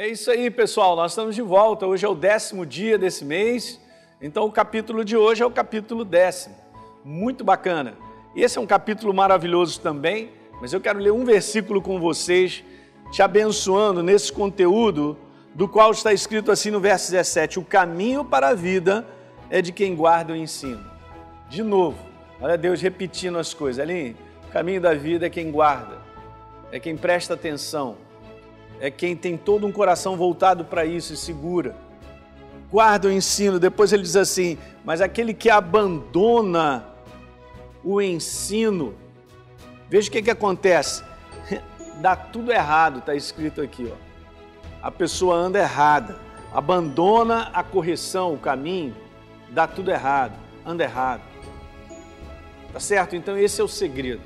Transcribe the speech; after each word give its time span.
É 0.00 0.06
isso 0.06 0.30
aí, 0.30 0.48
pessoal. 0.48 0.94
Nós 0.94 1.10
estamos 1.10 1.34
de 1.34 1.42
volta. 1.42 1.84
Hoje 1.84 2.06
é 2.06 2.08
o 2.08 2.14
décimo 2.14 2.64
dia 2.64 2.96
desse 2.96 3.24
mês. 3.24 3.80
Então, 4.22 4.44
o 4.44 4.52
capítulo 4.52 5.04
de 5.04 5.16
hoje 5.16 5.42
é 5.42 5.46
o 5.46 5.50
capítulo 5.50 6.04
décimo. 6.04 6.54
Muito 7.04 7.42
bacana. 7.42 7.94
Esse 8.36 8.58
é 8.58 8.60
um 8.60 8.66
capítulo 8.66 9.12
maravilhoso 9.12 9.80
também, 9.80 10.30
mas 10.60 10.72
eu 10.72 10.80
quero 10.80 11.00
ler 11.00 11.10
um 11.10 11.24
versículo 11.24 11.82
com 11.82 11.98
vocês, 11.98 12.62
te 13.10 13.22
abençoando 13.22 14.00
nesse 14.00 14.32
conteúdo, 14.32 15.18
do 15.52 15.66
qual 15.66 15.90
está 15.90 16.12
escrito 16.12 16.52
assim 16.52 16.70
no 16.70 16.78
verso 16.78 17.10
17: 17.10 17.58
O 17.58 17.64
caminho 17.64 18.24
para 18.24 18.50
a 18.50 18.54
vida 18.54 19.04
é 19.50 19.60
de 19.60 19.72
quem 19.72 19.96
guarda 19.96 20.32
o 20.32 20.36
ensino. 20.36 20.88
De 21.48 21.64
novo, 21.64 21.98
olha 22.40 22.56
Deus 22.56 22.80
repetindo 22.80 23.36
as 23.36 23.52
coisas. 23.52 23.82
Ali, 23.82 24.14
o 24.48 24.52
caminho 24.52 24.80
da 24.80 24.94
vida 24.94 25.26
é 25.26 25.28
quem 25.28 25.50
guarda, 25.50 25.98
é 26.70 26.78
quem 26.78 26.96
presta 26.96 27.34
atenção 27.34 27.96
é 28.80 28.90
quem 28.90 29.16
tem 29.16 29.36
todo 29.36 29.66
um 29.66 29.72
coração 29.72 30.16
voltado 30.16 30.64
para 30.64 30.84
isso 30.84 31.12
e 31.12 31.16
segura. 31.16 31.74
Guarda 32.70 33.08
o 33.08 33.12
ensino. 33.12 33.58
Depois 33.58 33.92
ele 33.92 34.02
diz 34.02 34.16
assim: 34.16 34.58
mas 34.84 35.00
aquele 35.00 35.34
que 35.34 35.50
abandona 35.50 36.86
o 37.82 38.00
ensino, 38.00 38.94
veja 39.88 40.08
o 40.08 40.12
que, 40.12 40.22
que 40.22 40.30
acontece. 40.30 41.02
Dá 42.00 42.14
tudo 42.14 42.52
errado, 42.52 42.98
está 43.00 43.14
escrito 43.14 43.60
aqui. 43.60 43.90
Ó. 43.90 43.96
A 44.80 44.90
pessoa 44.90 45.34
anda 45.34 45.58
errada, 45.58 46.16
abandona 46.52 47.50
a 47.52 47.64
correção, 47.64 48.34
o 48.34 48.38
caminho, 48.38 48.94
dá 49.50 49.66
tudo 49.66 49.90
errado, 49.90 50.34
anda 50.64 50.84
errado. 50.84 51.22
Tá 52.72 52.78
certo? 52.78 53.16
Então 53.16 53.36
esse 53.36 53.60
é 53.60 53.64
o 53.64 53.66
segredo. 53.66 54.22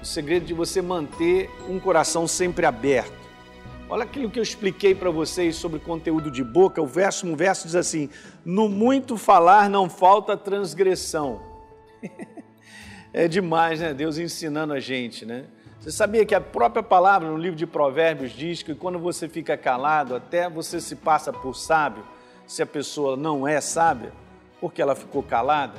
O 0.00 0.04
segredo 0.04 0.46
de 0.46 0.54
você 0.54 0.80
manter 0.80 1.50
um 1.68 1.80
coração 1.80 2.28
sempre 2.28 2.64
aberto 2.64 3.19
Olha 3.90 4.04
aquilo 4.04 4.30
que 4.30 4.38
eu 4.38 4.42
expliquei 4.44 4.94
para 4.94 5.10
vocês 5.10 5.56
sobre 5.56 5.80
conteúdo 5.80 6.30
de 6.30 6.44
boca. 6.44 6.80
O 6.80 6.86
verso, 6.86 7.26
um 7.26 7.34
verso 7.34 7.66
diz 7.66 7.74
assim: 7.74 8.08
No 8.44 8.68
muito 8.68 9.16
falar 9.16 9.68
não 9.68 9.90
falta 9.90 10.36
transgressão. 10.36 11.42
é 13.12 13.26
demais, 13.26 13.80
né? 13.80 13.92
Deus 13.92 14.16
ensinando 14.16 14.72
a 14.72 14.78
gente, 14.78 15.26
né? 15.26 15.46
Você 15.80 15.90
sabia 15.90 16.24
que 16.24 16.36
a 16.36 16.40
própria 16.40 16.84
palavra 16.84 17.28
no 17.28 17.36
livro 17.36 17.56
de 17.56 17.66
Provérbios 17.66 18.30
diz 18.30 18.62
que 18.62 18.76
quando 18.76 18.96
você 18.96 19.28
fica 19.28 19.56
calado, 19.56 20.14
até 20.14 20.48
você 20.48 20.80
se 20.80 20.94
passa 20.94 21.32
por 21.32 21.56
sábio, 21.56 22.04
se 22.46 22.62
a 22.62 22.66
pessoa 22.66 23.16
não 23.16 23.48
é 23.48 23.60
sábia, 23.60 24.12
porque 24.60 24.80
ela 24.80 24.94
ficou 24.94 25.20
calada? 25.20 25.74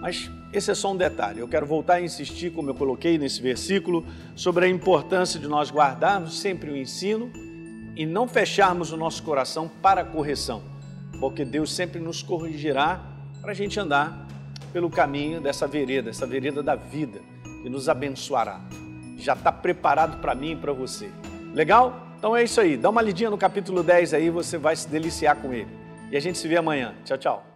Mas 0.00 0.30
esse 0.52 0.70
é 0.70 0.74
só 0.74 0.92
um 0.92 0.96
detalhe. 0.96 1.40
Eu 1.40 1.48
quero 1.48 1.66
voltar 1.66 1.94
a 1.94 2.00
insistir, 2.00 2.50
como 2.50 2.70
eu 2.70 2.74
coloquei 2.74 3.18
nesse 3.18 3.42
versículo, 3.42 4.04
sobre 4.34 4.66
a 4.66 4.68
importância 4.68 5.38
de 5.38 5.48
nós 5.48 5.70
guardarmos 5.70 6.38
sempre 6.38 6.70
o 6.70 6.76
ensino 6.76 7.30
e 7.96 8.06
não 8.06 8.28
fecharmos 8.28 8.92
o 8.92 8.96
nosso 8.96 9.22
coração 9.22 9.68
para 9.82 10.02
a 10.02 10.04
correção, 10.04 10.62
porque 11.18 11.44
Deus 11.44 11.74
sempre 11.74 12.00
nos 12.00 12.22
corrigirá 12.22 13.02
para 13.40 13.50
a 13.50 13.54
gente 13.54 13.78
andar 13.80 14.26
pelo 14.72 14.88
caminho 14.88 15.40
dessa 15.40 15.66
vereda, 15.66 16.10
essa 16.10 16.26
vereda 16.26 16.62
da 16.62 16.76
vida, 16.76 17.20
e 17.64 17.68
nos 17.68 17.88
abençoará. 17.88 18.60
Já 19.16 19.32
está 19.32 19.50
preparado 19.50 20.20
para 20.20 20.34
mim 20.34 20.52
e 20.52 20.56
para 20.56 20.72
você. 20.72 21.10
Legal? 21.52 22.06
Então 22.18 22.36
é 22.36 22.44
isso 22.44 22.60
aí. 22.60 22.76
Dá 22.76 22.88
uma 22.88 23.02
lidinha 23.02 23.30
no 23.30 23.38
capítulo 23.38 23.82
10 23.82 24.14
aí, 24.14 24.30
você 24.30 24.58
vai 24.58 24.76
se 24.76 24.88
deliciar 24.88 25.34
com 25.36 25.52
ele. 25.52 25.68
E 26.10 26.16
a 26.16 26.20
gente 26.20 26.38
se 26.38 26.46
vê 26.46 26.56
amanhã. 26.56 26.94
Tchau, 27.04 27.18
tchau. 27.18 27.47